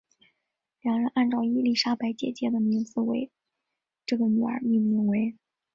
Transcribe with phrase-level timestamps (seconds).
[0.81, 3.29] 两人按照伊丽莎白姐姐的名字为
[4.03, 5.37] 这个女儿命名为。